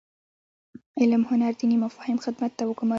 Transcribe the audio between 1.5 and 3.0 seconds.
دیني مفاهیم خدمت ته وګوماري.